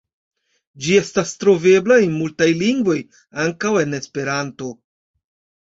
Ĝi 0.85 0.95
estas 1.01 1.33
trovebla 1.43 1.99
en 2.05 2.17
multaj 2.23 2.49
lingvoj, 2.63 2.97
ankaŭ 3.47 3.75
en 3.85 3.97
Esperanto. 4.03 4.73